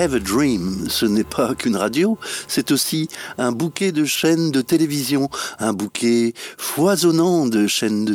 [0.00, 2.16] Have a Dream, ce n'est pas qu'une radio,
[2.48, 5.28] c'est aussi un bouquet de chaînes de télévision,
[5.58, 8.14] un bouquet foisonnant de chaînes de,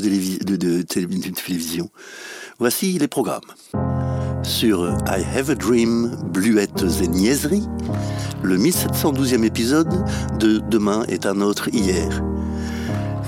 [0.55, 1.91] de télévision.
[2.57, 3.43] Voici les programmes.
[4.41, 7.67] Sur I Have a Dream, Bluettes et Niaiseries,
[8.41, 10.05] le 1712e épisode
[10.39, 12.23] de Demain est un autre hier.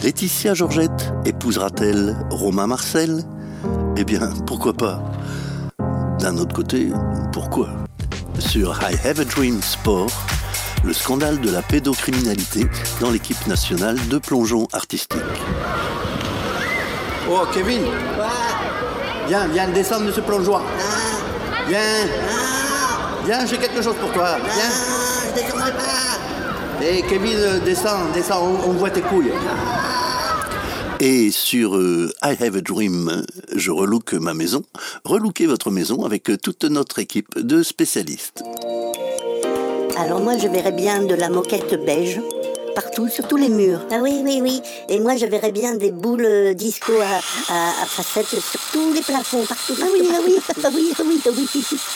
[0.04, 3.24] Laetitia Georgette épousera-t-elle Romain Marcel?
[3.98, 5.04] Eh bien, pourquoi pas?
[6.20, 6.90] D'un autre côté,
[7.32, 7.87] pourquoi?
[8.40, 10.12] Sur I Have a Dream Sport,
[10.84, 12.68] le scandale de la pédocriminalité
[13.02, 15.22] dans l'équipe nationale de plongeon artistique.
[17.30, 17.82] Oh, Kevin
[19.28, 20.62] Viens, viens descendre de ce plongeoir.
[21.68, 21.80] Viens
[23.26, 24.38] Viens, j'ai quelque chose pour toi.
[24.38, 24.72] Viens
[25.36, 26.86] je descendrai pas.
[26.86, 29.32] Hé, Kevin, euh, descends, descends, on, on voit tes couilles.
[31.00, 33.24] Et sur euh, I Have a Dream,
[33.56, 34.64] je relook ma maison.
[35.04, 38.44] Relookez votre maison avec euh, toute notre équipe de spécialistes.
[39.96, 42.20] Alors moi, je verrais bien de la moquette beige
[42.74, 43.82] partout, sur tous les murs.
[43.92, 44.62] Ah oui, oui, oui.
[44.88, 48.94] Et moi, je verrais bien des boules euh, disco à, à, à facettes sur tous
[48.94, 49.74] les plafonds, partout.
[49.82, 51.48] Ah oui, ah oui, ah oui, ah oui, ah oui.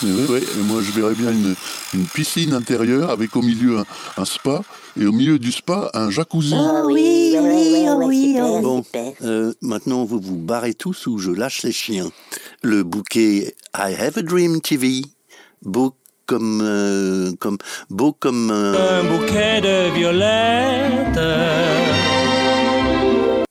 [0.03, 1.55] Oui, oui, et moi je verrais bien une,
[1.93, 3.85] une piscine intérieure avec au milieu un,
[4.17, 4.63] un spa
[4.99, 6.55] et au milieu du spa un jacuzzi.
[6.55, 8.61] Ah oui, ouais, oui, ouais, oui, ah oui.
[8.61, 8.83] Bon,
[9.23, 12.11] euh, maintenant vous vous barrez tous ou je lâche les chiens.
[12.63, 15.01] Le bouquet I Have a Dream TV,
[15.61, 15.93] beau
[16.25, 17.57] comme, euh, comme
[17.89, 21.19] beau comme euh, un bouquet de violettes.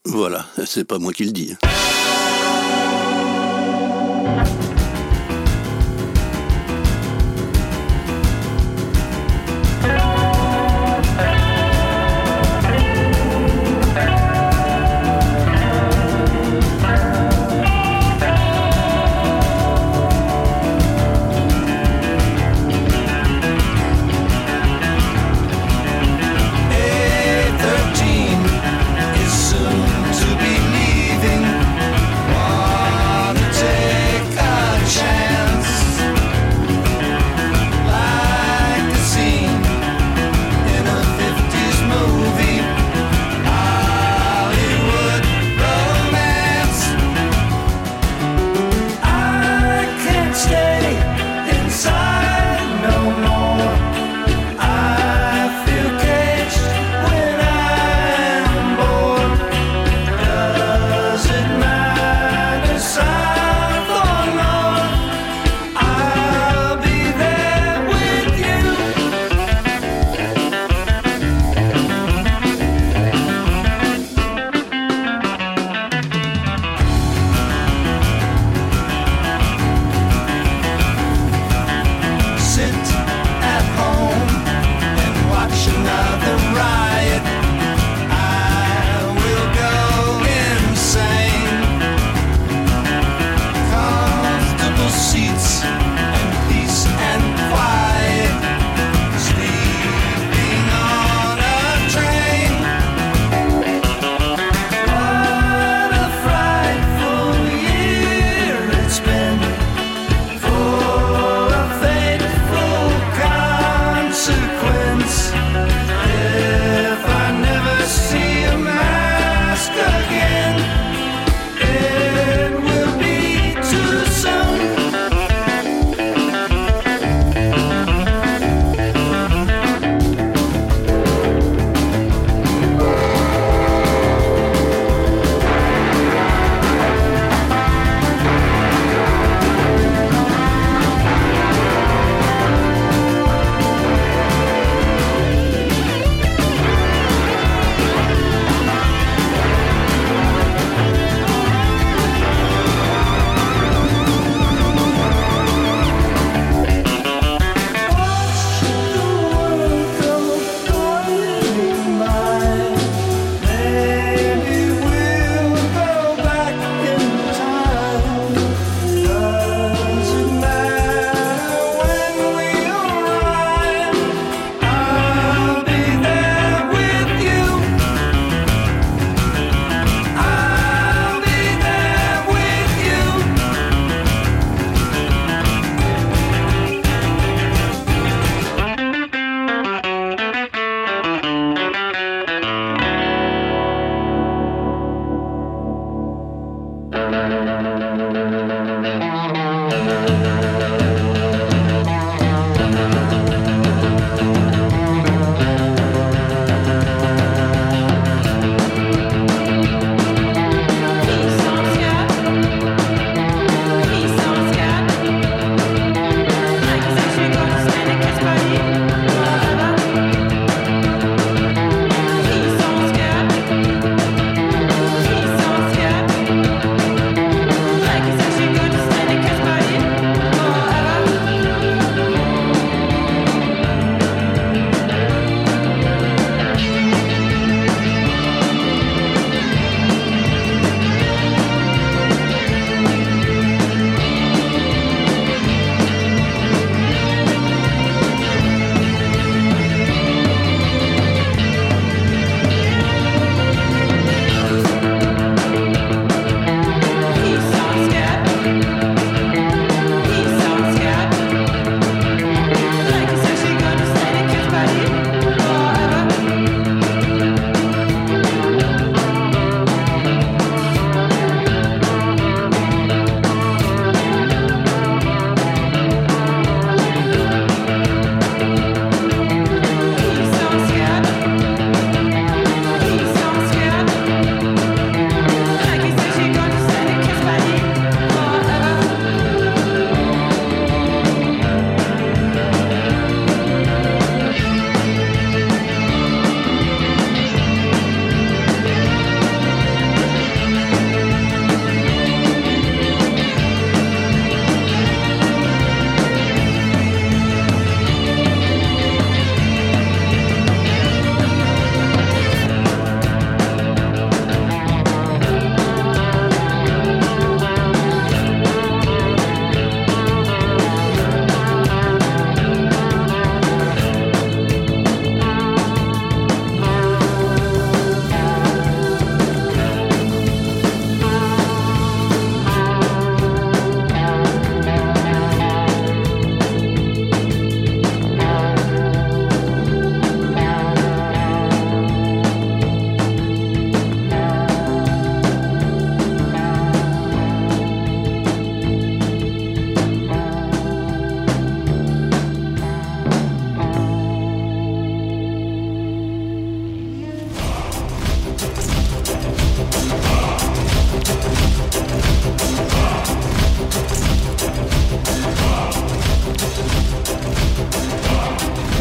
[0.07, 1.55] voilà, c'est pas moi qui le dis.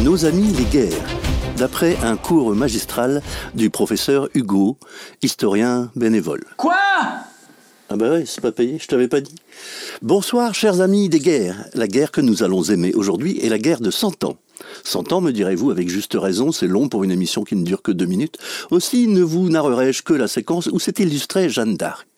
[0.09, 1.05] Nos amis les guerres,
[1.55, 3.21] d'après un cours magistral
[3.53, 4.75] du professeur Hugo,
[5.21, 6.43] historien bénévole.
[6.57, 6.73] Quoi?
[7.89, 9.35] Ah bah ouais, c'est pas payé, je t'avais pas dit.
[10.01, 11.63] Bonsoir, chers amis des guerres.
[11.75, 14.37] La guerre que nous allons aimer aujourd'hui est la guerre de 100 ans.
[14.83, 17.83] 100 ans, me direz-vous, avec juste raison, c'est long pour une émission qui ne dure
[17.83, 18.39] que deux minutes.
[18.71, 22.08] Aussi ne vous narrerai-je que la séquence où s'est illustrée Jeanne d'Arc.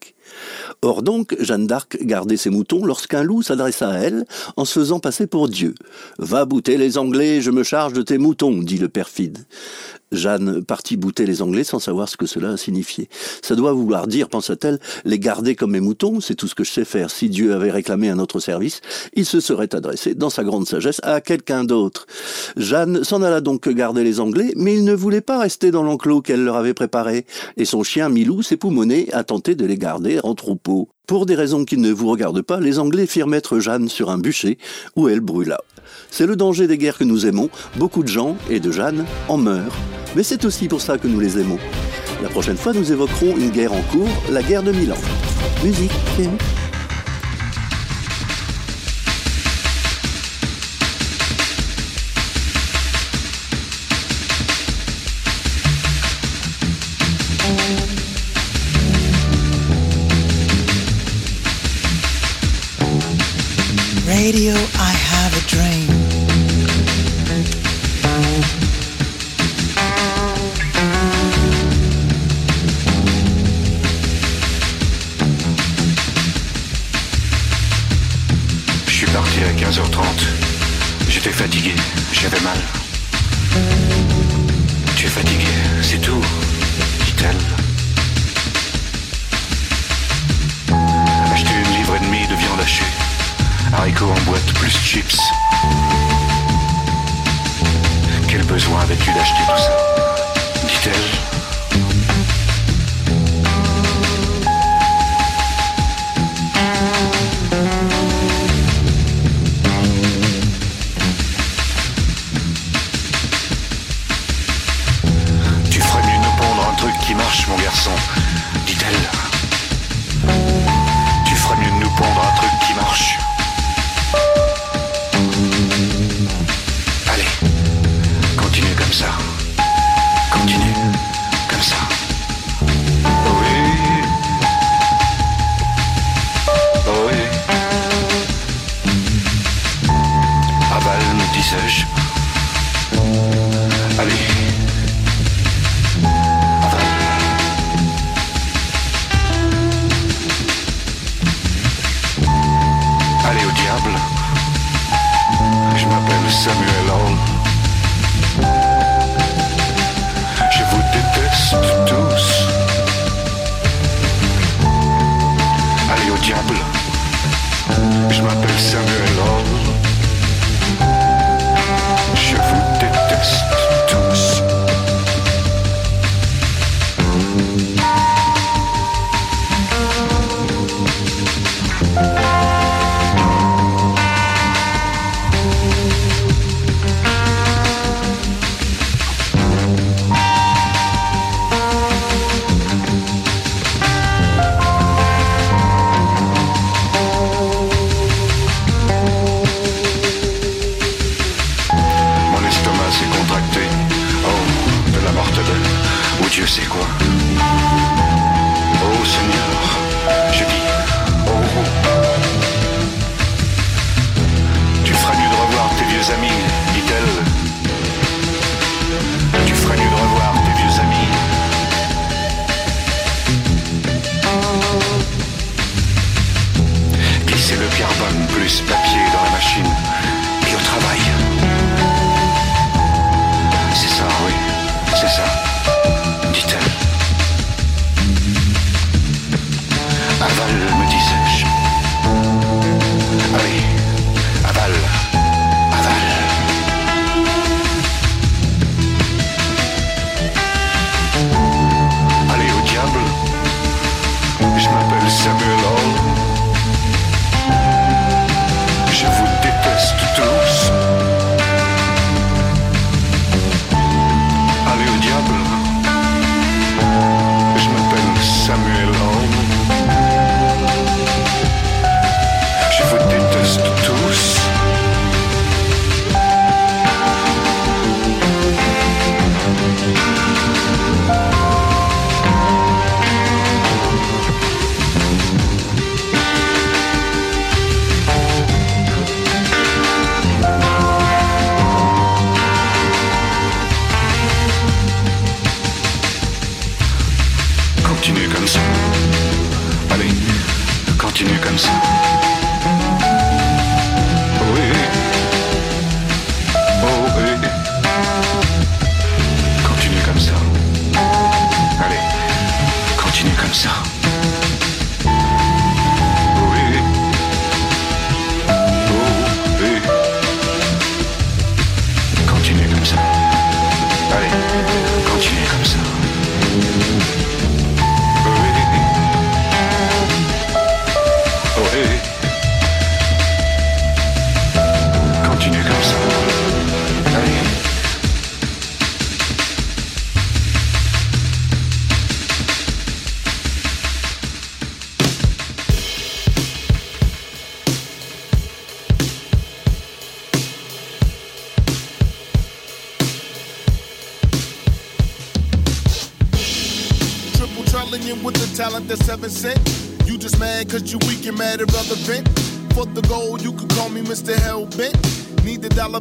[0.83, 4.25] Or donc, Jeanne d'Arc gardait ses moutons lorsqu'un loup s'adressa à elle
[4.57, 5.75] en se faisant passer pour Dieu.
[6.17, 9.45] Va bouter les Anglais, je me charge de tes moutons, dit le perfide.
[10.11, 13.07] Jeanne partit bouter les Anglais sans savoir ce que cela signifiait.
[13.41, 16.71] Ça doit vouloir dire, pensa-t-elle, les garder comme mes moutons, c'est tout ce que je
[16.71, 17.09] sais faire.
[17.09, 18.81] Si Dieu avait réclamé un autre service,
[19.13, 22.05] il se serait adressé, dans sa grande sagesse, à quelqu'un d'autre.
[22.57, 26.21] Jeanne s'en alla donc garder les Anglais, mais il ne voulait pas rester dans l'enclos
[26.21, 27.25] qu'elle leur avait préparé,
[27.57, 30.89] et son chien Milou s'époumonait à tenter de les garder en troupeau.
[31.11, 34.17] Pour des raisons qui ne vous regardent pas, les Anglais firent mettre Jeanne sur un
[34.17, 34.57] bûcher,
[34.95, 35.59] où elle brûla.
[36.09, 37.49] C'est le danger des guerres que nous aimons.
[37.75, 39.75] Beaucoup de gens, et de Jeanne, en meurent.
[40.15, 41.59] Mais c'est aussi pour ça que nous les aimons.
[42.23, 44.95] La prochaine fois, nous évoquerons une guerre en cours, la guerre de Milan.
[45.65, 45.91] Musique.
[64.23, 65.89] Radio, I have a dream.
[78.85, 80.03] Je suis parti à 15h30.
[81.09, 81.73] J'étais fatigué,
[82.13, 82.59] j'avais mal.
[84.97, 85.47] Tu es fatigué,
[85.81, 86.21] c'est tout,
[87.05, 87.41] dit-elle.
[91.33, 93.00] Acheter une livre et demie de viande hachée.
[93.73, 95.17] Haricots en boîte plus chips.
[98.27, 100.67] Quel besoin avais-tu d'acheter tout ça?
[100.67, 101.30] Dit-elle.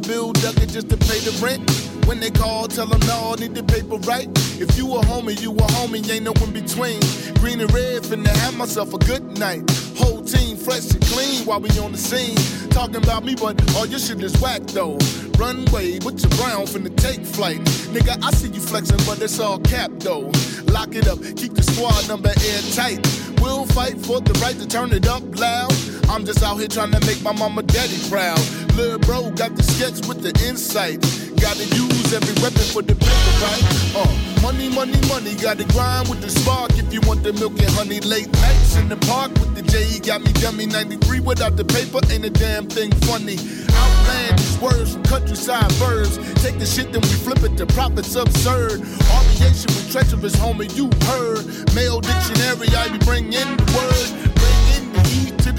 [0.00, 1.68] Bill ducket just to pay the rent.
[2.06, 4.28] When they call, tell them no, need the paper right.
[4.60, 7.00] If you a homie, you a homie, ain't no in between.
[7.40, 9.62] Green and red, finna have myself a good night.
[9.96, 12.36] Whole team fresh and clean while we on the scene.
[12.70, 14.98] Talking about me, but all your shit is whack though.
[15.38, 17.60] Runway with your brown finna take flight.
[17.94, 20.30] Nigga, I see you flexing, but it's all cap though.
[20.66, 23.06] Lock it up, keep the squad number airtight.
[23.40, 25.72] We'll fight for the right to turn it up loud.
[26.08, 28.40] I'm just out here trying to make my mama daddy proud.
[28.80, 31.00] Bro got the sketch with the insight.
[31.36, 33.64] Gotta use every weapon for the paper, right?
[33.92, 35.34] Uh, money, money, money.
[35.36, 38.00] Gotta grind with the spark if you want the milk and honey.
[38.00, 40.00] Late nights in the park with the J.
[40.00, 42.00] Got me dummy 93 without the paper.
[42.08, 43.36] Ain't a damn thing funny.
[43.68, 46.16] Outlandish words from countryside birds.
[46.40, 48.80] Take the shit, then we flip it to profits absurd.
[48.80, 51.44] Aviation with treacherous, homie, you heard.
[51.74, 54.29] Male dictionary, I be bringing the word.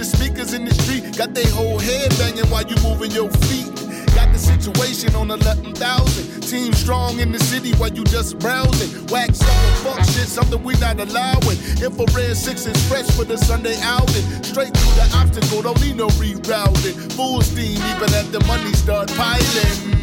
[0.01, 1.15] The speakers in the street.
[1.15, 3.69] Got they whole head banging while you moving your feet.
[4.15, 6.41] Got the situation on 11,000.
[6.41, 8.89] Team strong in the city while you just browsing.
[9.13, 9.53] Wax up
[9.85, 11.57] fuck shit, something we not allowing.
[11.77, 14.25] Infrared six is fresh for the Sunday outing.
[14.41, 16.97] Straight through the obstacle, don't need no rerouting.
[17.13, 20.00] Full steam, even at the money start piling.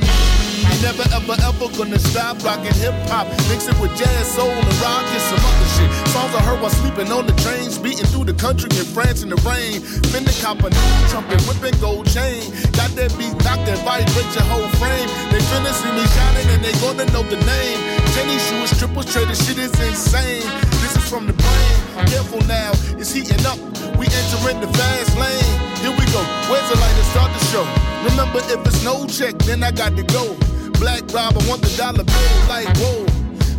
[0.83, 3.27] Never ever ever gonna stop rocking hip hop.
[3.49, 5.91] Mix it with jazz, soul, and rock and some other shit.
[6.11, 9.29] Songs I heard while sleeping on the trains, beating through the country in France in
[9.29, 9.81] the rain.
[10.11, 12.43] Finna cop a new trumpet, whipping gold chain.
[12.75, 15.09] Got that beat knock that vibrate your whole frame.
[15.31, 17.79] They finna see me shining and they gonna know the name.
[18.15, 20.47] Tennis shoes, triple trader, shit is insane.
[20.83, 22.07] This is from the brain.
[22.07, 23.59] Careful now, it's heating up.
[23.99, 25.68] We entering the fast lane.
[25.81, 26.23] Here we go.
[26.51, 27.65] Where's the light to start the show?
[28.11, 30.35] Remember, if it's no check, then I got to go.
[30.81, 33.07] Black Rob, I want the dollar bill like whoa.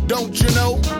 [0.06, 0.99] Don't you know?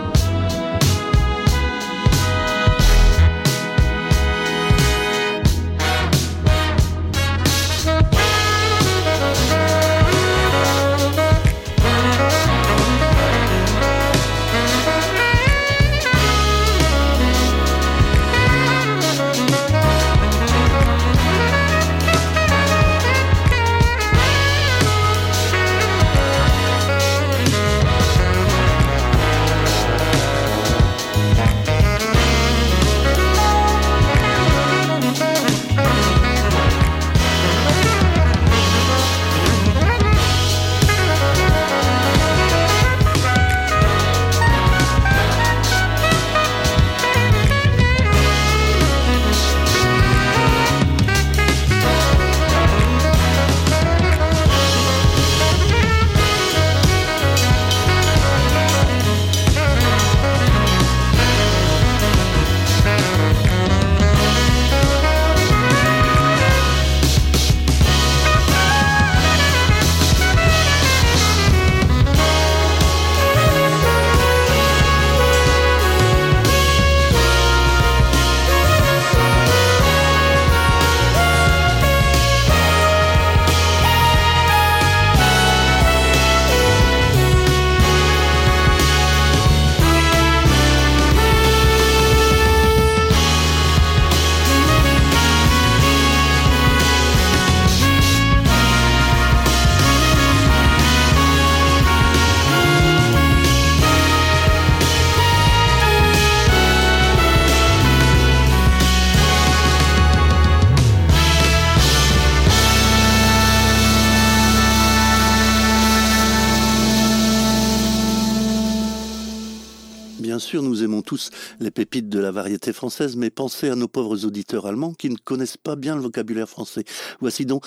[121.10, 125.10] Tous les pépites de la variété française, mais pensez à nos pauvres auditeurs allemands qui
[125.10, 126.84] ne connaissent pas bien le vocabulaire français.
[127.20, 127.64] Voici donc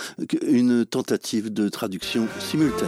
[0.47, 2.87] une tentative de traduction simultanée.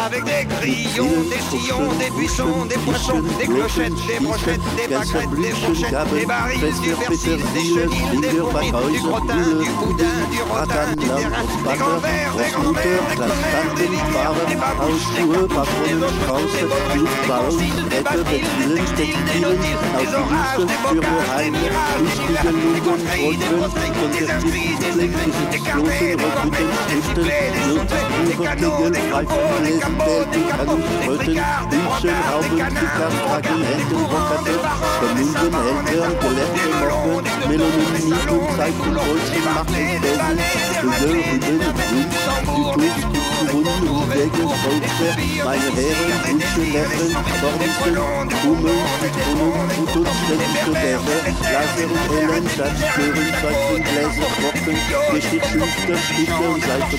[0.00, 5.30] Avec des grillons, des sillons, des buissons, des poissons, des clochettes, des brochettes, des baguettes,
[5.36, 10.40] des fourchettes, des barils, du persil, des chenilles, des fourmis, du crottin, du boudin, du
[10.48, 15.84] rotin, du terrain, des grands-verres, des grands-mères, des commères, des liqueurs, des babouches, des capouches,
[15.84, 16.16] des loges,
[16.56, 21.50] des bolognais, des corsines, des basiles, des textiles, des notices, des orages, des bocages, des
[21.50, 26.72] mirages, des lacunes, des conseils, des conseils, des inscrits, des écrits, des carnets, des remblais,
[26.88, 31.36] des couplets, des souplets, des canaux, des campons, des Anwälten, Anwälten,
[31.70, 34.54] Wünschen, Hauben, Zickern, Fackeln, Händen, Rockerte,
[35.00, 40.38] Vermünden, Eltern, Gelächter, Moppen, Melonen, Nieten, Zeichen, Holzen, Machen, Felsen,
[40.80, 45.08] Rübel, Rübel, Wünsch, Geduld, Gewunden, Wege, Holze,
[45.44, 47.96] meine Herren, Wünsche, Lehren, Dornisten,
[48.42, 51.16] Hummeln, Zitronen, Futter, Städtische Wäre,
[51.52, 54.76] Laser und Ellen, Schatz, Stören, Zeichen, Gläser, Wochen,
[55.14, 56.96] Geschichte, Schüchter, Stichter, Seife,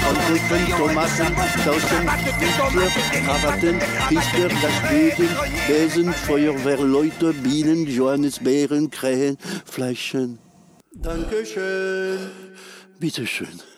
[0.77, 1.31] Tomaten,
[1.63, 2.05] Sausen,
[2.89, 5.29] Fischer, Krawatten, Priester, das Böden,
[5.67, 10.39] Besen, Feuerwehr, Leute, Bienen, Johannisbeeren, Krähen, Fleischchen.
[10.93, 12.17] Dankeschön.
[12.99, 13.70] Bitteschön.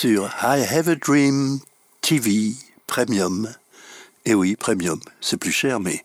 [0.00, 1.60] Sur I Have a Dream
[2.00, 2.54] TV
[2.86, 3.50] Premium.
[4.24, 6.02] Et oui, Premium, c'est plus cher, mais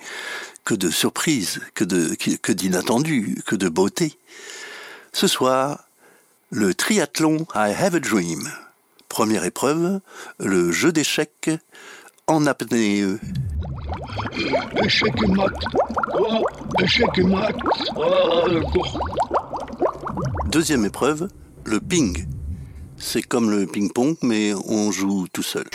[0.65, 4.19] que de surprises, que de que d'inattendu, que de beauté.
[5.13, 5.85] Ce soir,
[6.49, 8.51] le triathlon I Have a Dream.
[9.07, 10.01] Première épreuve,
[10.39, 11.49] le jeu d'échecs
[12.27, 13.05] en apnée.
[14.83, 15.53] Échec et mat.
[16.19, 16.45] Oh,
[16.81, 17.55] échec et mat.
[17.95, 18.45] Oh,
[20.47, 21.29] Deuxième épreuve,
[21.63, 22.34] le ping.
[23.07, 25.65] C'est comme le ping-pong, mais on joue tout seul.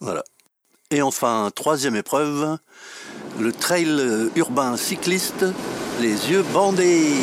[0.00, 0.22] Voilà.
[0.90, 2.58] Et enfin, troisième épreuve,
[3.40, 5.46] le trail urbain cycliste,
[5.98, 7.14] les yeux bandés.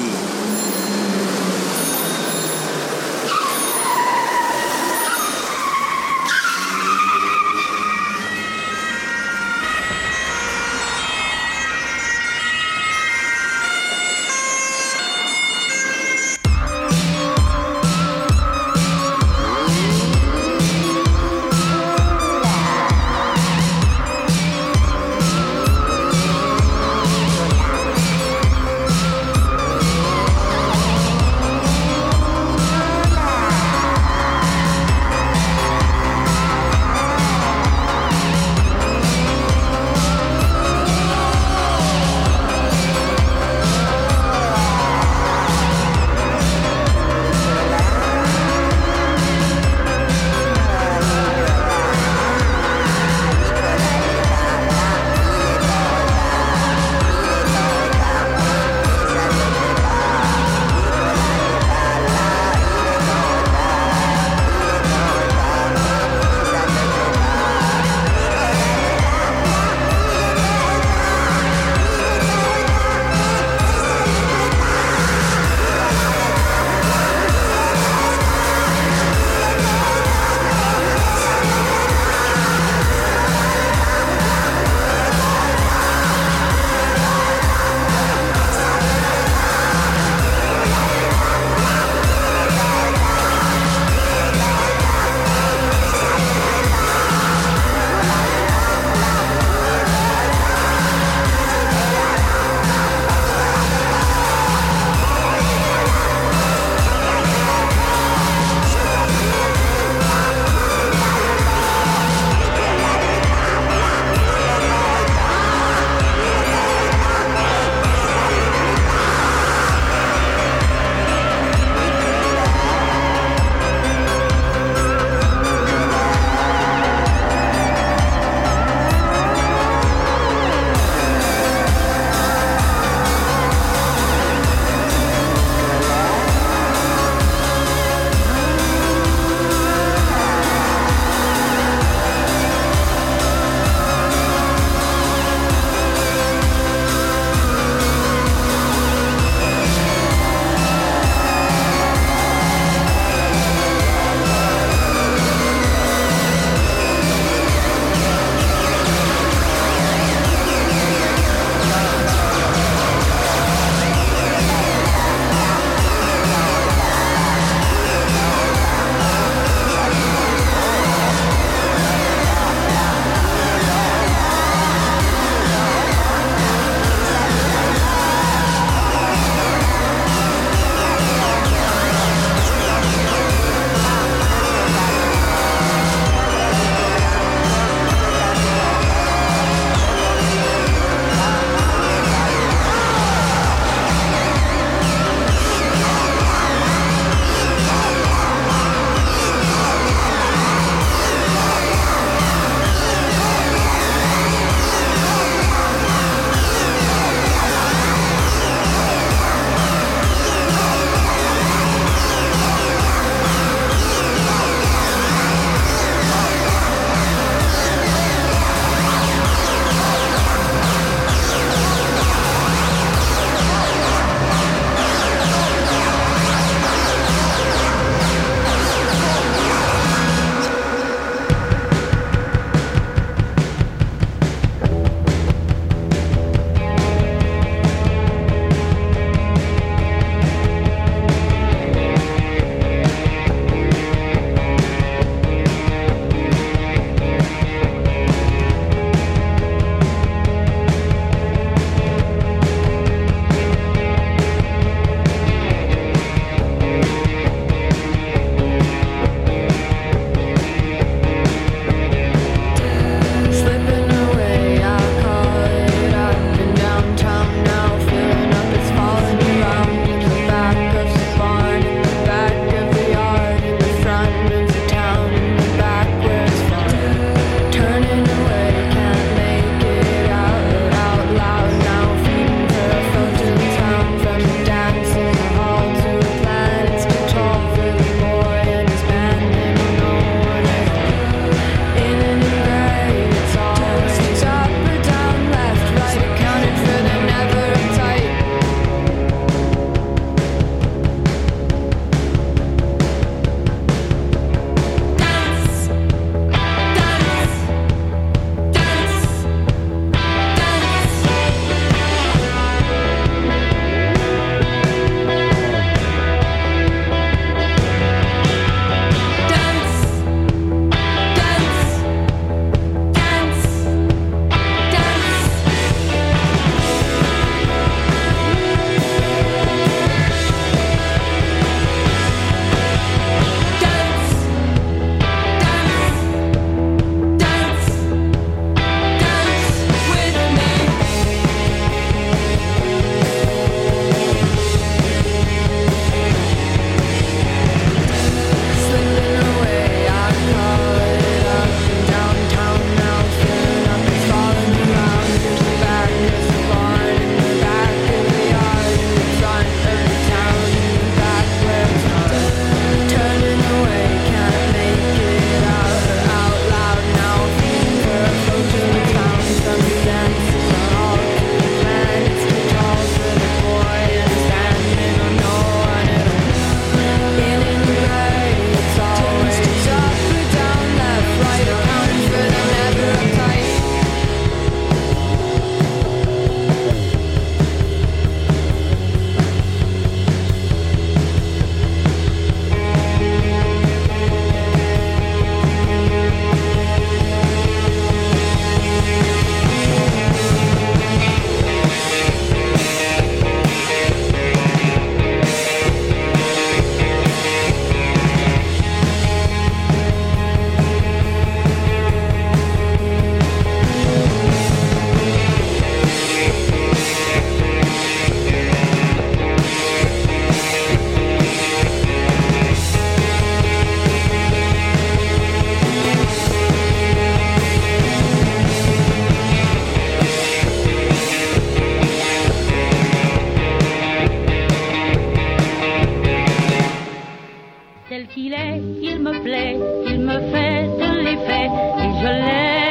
[439.03, 441.45] Me plaît, il me fait de l'effet
[441.83, 442.63] et je l'aime.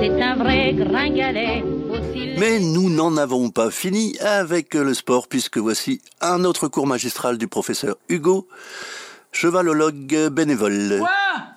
[0.00, 1.64] C'est un vrai gringalet.
[1.90, 6.86] aussi Mais nous n'en avons pas fini avec le sport, puisque voici un autre cours
[6.86, 8.46] magistral du professeur Hugo,
[9.32, 10.98] chevalologue bénévole.
[10.98, 11.10] Quoi?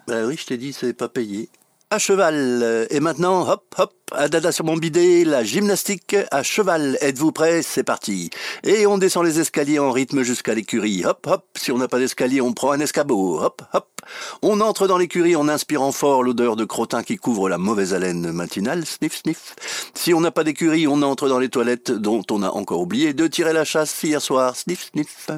[0.08, 1.50] Bah oui, je t'ai dit, c'est pas payé.
[1.94, 2.88] À cheval.
[2.89, 6.98] Et maintenant, hop, hop, à dada sur mon bidet, la gymnastique à cheval.
[7.02, 8.32] Êtes-vous prêts C'est parti.
[8.64, 11.06] Et on descend les escaliers en rythme jusqu'à l'écurie.
[11.06, 11.46] Hop, hop.
[11.56, 13.39] Si on n'a pas d'escalier, on prend un escabeau.
[13.39, 13.91] Hop, hop.
[14.41, 18.32] On entre dans l'écurie en inspirant fort l'odeur de crottin qui couvre la mauvaise haleine
[18.32, 18.88] matinale.
[18.88, 19.54] Sniff, sniff.
[19.94, 23.14] Si on n'a pas d'écurie, on entre dans les toilettes dont on a encore oublié
[23.14, 24.56] de tirer la chasse hier soir.
[24.56, 25.30] Sniff, sniff.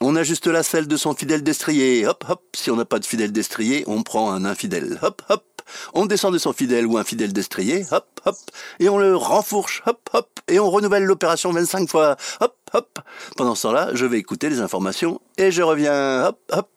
[0.00, 2.06] On ajuste la selle de son fidèle destrier.
[2.06, 2.42] Hop, hop.
[2.56, 4.98] Si on n'a pas de fidèle destrier, on prend un infidèle.
[5.02, 5.44] Hop, hop.
[5.94, 8.36] On descend de son fidèle ou infidèle destrier, hop, hop,
[8.80, 12.98] et on le renfourche, hop, hop, et on renouvelle l'opération 25 fois, hop, hop.
[13.36, 16.68] Pendant ce temps-là, je vais écouter les informations et je reviens, hop, hop.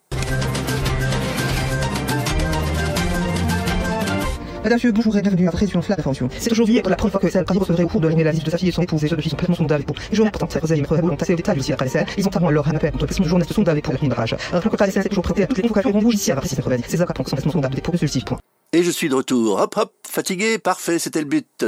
[4.68, 6.28] Madame, monsieur, bonjour et bienvenue à réunion flash d'information.
[6.38, 8.52] C'est aujourd'hui la première fois que celle recevrait au cours de l'année la liste de
[8.52, 9.02] sa fille et son épouse.
[9.02, 9.96] Les jeunes filles sont complètement sondables pour.
[10.10, 12.06] Les journaux importantes, ces maîtres ont passé au détail aussi après l'essai.
[12.18, 14.36] Ils ont avant alors un appel contre le placement de journalistes sondables pour leur barrage.
[14.52, 16.36] Alors, le quota d'essai est toujours prêté à toutes les convocations en rouge ici à
[16.36, 16.82] la précise rebelle.
[16.86, 18.26] Ces heures apprend que son placement sondable dépôt de celui-ci.
[18.26, 18.40] Point.
[18.74, 19.58] Et je suis de retour.
[19.62, 21.66] Hop, hop, fatigué, parfait, c'était le but.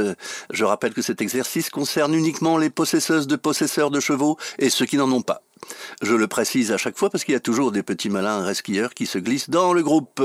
[0.52, 4.84] Je rappelle que cet exercice concerne uniquement les possesseuses de possesseurs de chevaux et ceux
[4.84, 5.40] qui n'en ont pas.
[6.02, 8.94] Je le précise à chaque fois parce qu'il y a toujours des petits malins resquilleurs
[8.94, 10.22] qui se glissent dans le groupe.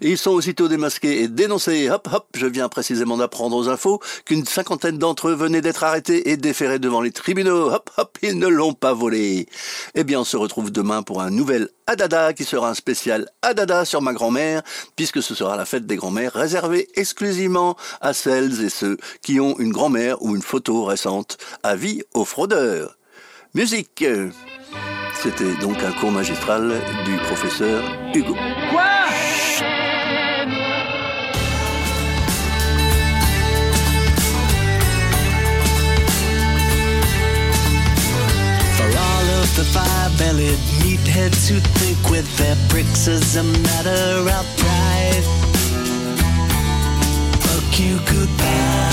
[0.00, 1.88] Ils sont aussitôt démasqués et dénoncés.
[1.90, 6.30] Hop, hop, je viens précisément d'apprendre aux infos qu'une cinquantaine d'entre eux venaient d'être arrêtés
[6.30, 7.70] et déférés devant les tribunaux.
[7.70, 9.46] Hop, hop, ils ne l'ont pas volé.
[9.94, 13.86] Eh bien, on se retrouve demain pour un nouvel Adada qui sera un spécial Adada
[13.86, 14.62] sur ma grand-mère,
[14.94, 19.58] puisque ce sera la fête des grands-mères réservée exclusivement à celles et ceux qui ont
[19.58, 21.38] une grand-mère ou une photo récente.
[21.62, 22.97] Avis aux fraudeurs.
[23.54, 24.04] Musique
[25.22, 27.82] C'était donc un cours magistral du professeur
[28.14, 28.34] Hugo.
[28.70, 28.82] Quoi?
[38.76, 44.46] For all of the five-bellied meatheads who think with their bricks as a matter of
[44.58, 45.24] pride.
[47.40, 48.87] Fuck you goodbye.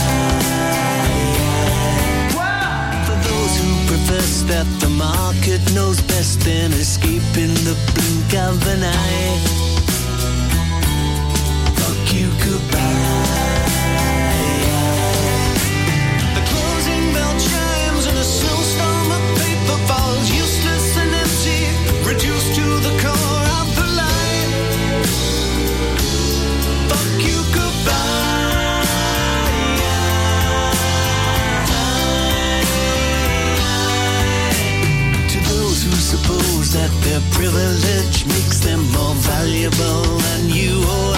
[4.06, 9.39] Who profess that the market knows best, then escape in the blink of an eye.
[11.76, 12.85] Fuck you goodbye.
[37.36, 41.14] Privilege makes them more valuable than you or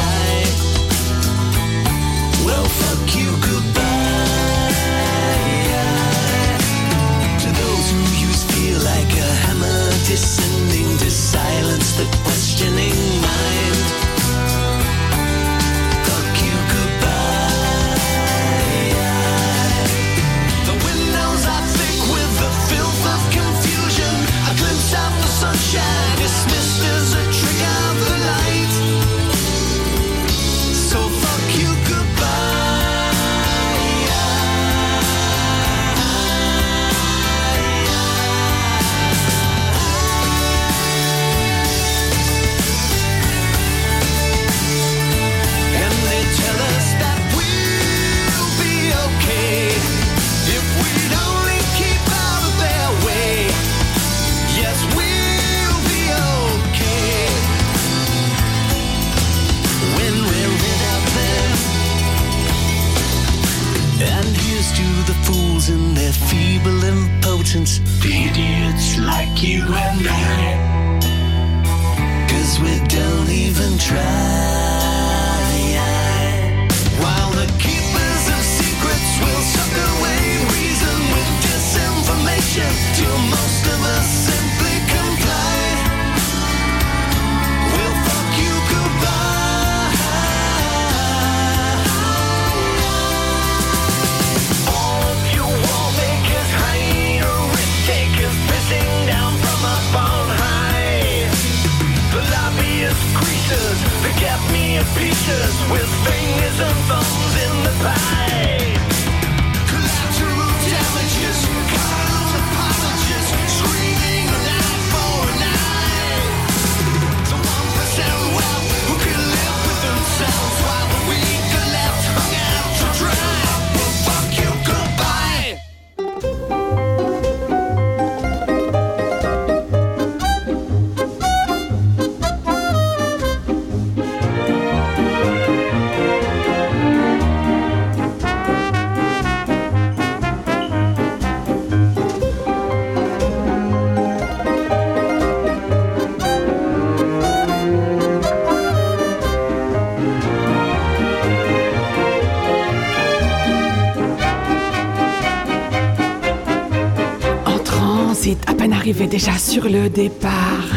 [159.08, 160.68] déjà sur le départ.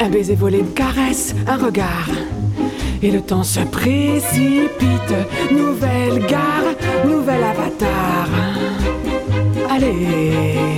[0.00, 2.10] Un baiser volé, une caresse, un regard.
[3.02, 5.14] Et le temps se précipite.
[5.50, 6.74] Nouvelle gare,
[7.06, 8.28] nouvel avatar.
[9.70, 10.75] Allez,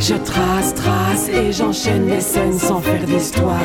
[0.00, 3.60] Je trace, trace et j'enchaîne les scènes sans faire d'histoire.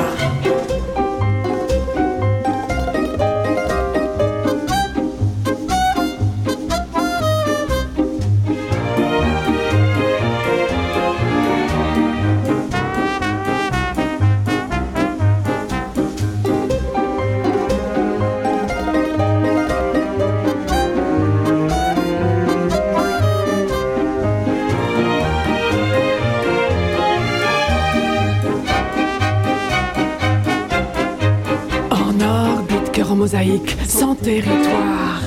[33.87, 35.21] Sans territoire.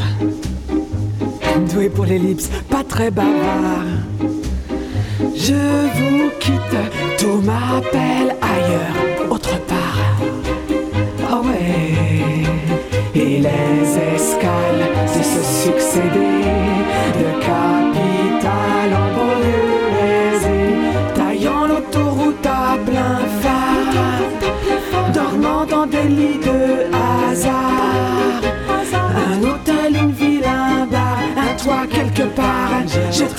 [1.72, 3.84] Doué pour l'ellipse, pas très bavard.
[5.34, 5.54] Je
[5.96, 6.78] vous quitte,
[7.18, 9.98] tout m'appelle ailleurs, autre part.
[11.30, 12.44] Ah ouais,
[13.14, 16.27] et les escales, c'est se succéder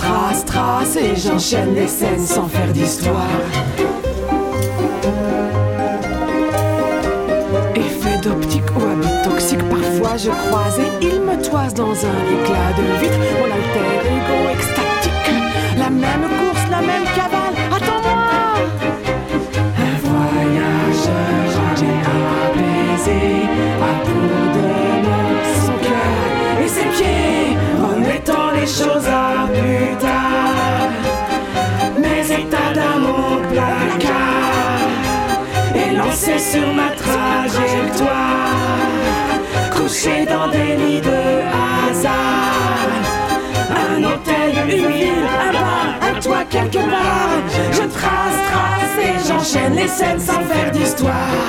[0.10, 3.42] trace, trace et j'enchaîne les scènes sans faire d'histoire.
[7.76, 12.72] Effet d'optique ou habit toxique, parfois je croise et il me toise dans un éclat
[12.78, 13.20] de vitre.
[13.38, 15.30] Mon alter ego extatique,
[15.78, 17.58] la même course, la même cavale.
[17.76, 18.22] Attends-moi!
[19.88, 22.02] Un voyageur jamais
[22.50, 23.22] apaisé,
[23.82, 24.09] à
[31.98, 34.90] Mes états d'âme au placard
[35.76, 38.08] et lancé sur ma trajectoire,
[39.76, 41.20] couché dans des lits de
[41.90, 42.90] hasard.
[43.72, 47.42] Un hôtel, une ville, un bar, un toit quelque part.
[47.72, 51.49] Je trace, trace et j'enchaîne les scènes sans faire d'histoire.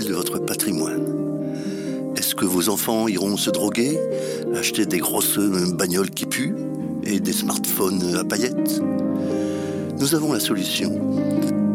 [0.00, 1.04] De votre patrimoine
[2.16, 3.96] Est-ce que vos enfants iront se droguer,
[4.56, 6.56] acheter des grosses euh, bagnoles qui puent
[7.04, 8.80] et des smartphones à paillettes?
[10.00, 10.90] Nous avons la solution.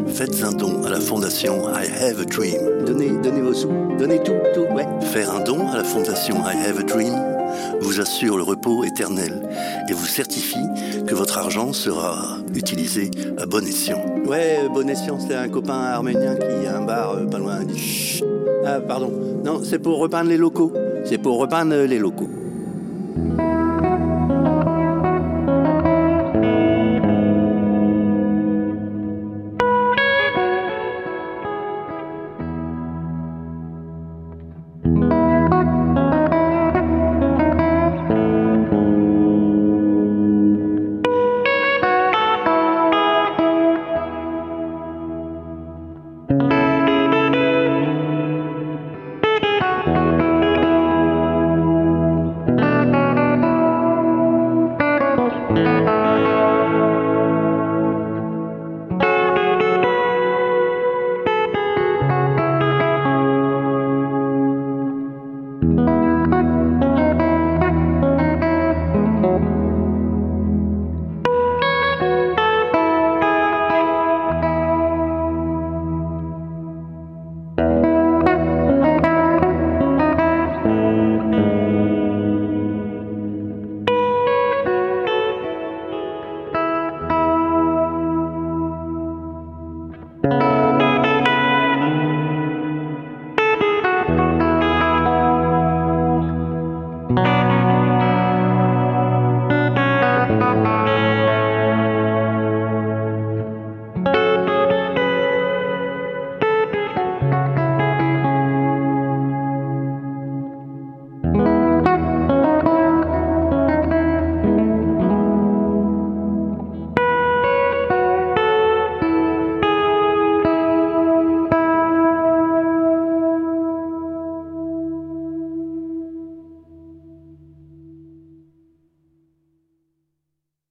[0.08, 2.84] Faites un don à la fondation I Have a Dream.
[2.84, 4.86] Donnez, donnez vos sous, donnez tout, tout, ouais.
[5.12, 7.14] Faire un don à la fondation I Have a Dream
[7.80, 9.48] vous assure le repos éternel
[9.88, 10.66] et vous certifie
[11.06, 14.09] que votre argent sera utilisé à bon escient.
[14.30, 17.58] Ouais, bon escient, c'est un copain arménien qui a un bar euh, pas loin.
[18.64, 19.10] Ah, pardon.
[19.44, 20.72] Non, c'est pour repeindre les locaux.
[21.04, 22.28] C'est pour repeindre les locaux.